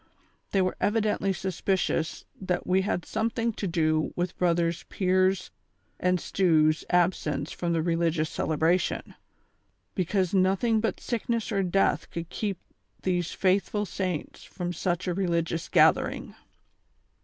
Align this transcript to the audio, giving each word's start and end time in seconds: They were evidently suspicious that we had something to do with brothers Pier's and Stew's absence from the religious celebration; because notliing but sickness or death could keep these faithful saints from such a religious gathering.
They 0.49 0.63
were 0.63 0.75
evidently 0.81 1.31
suspicious 1.31 2.25
that 2.41 2.65
we 2.65 2.81
had 2.81 3.05
something 3.05 3.53
to 3.53 3.67
do 3.67 4.11
with 4.15 4.35
brothers 4.35 4.83
Pier's 4.89 5.51
and 5.99 6.19
Stew's 6.19 6.83
absence 6.89 7.51
from 7.51 7.73
the 7.73 7.83
religious 7.83 8.27
celebration; 8.27 9.13
because 9.93 10.33
notliing 10.33 10.81
but 10.81 10.99
sickness 10.99 11.51
or 11.51 11.61
death 11.61 12.09
could 12.09 12.29
keep 12.29 12.57
these 13.03 13.31
faithful 13.33 13.85
saints 13.85 14.43
from 14.43 14.73
such 14.73 15.07
a 15.07 15.13
religious 15.13 15.69
gathering. 15.69 16.33